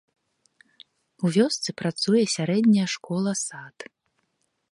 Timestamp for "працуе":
1.83-2.23